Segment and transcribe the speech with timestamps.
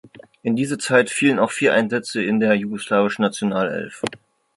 [0.41, 4.01] In diese Zeit fielen auch vier Einsätze in der jugoslawischen Nationalelf.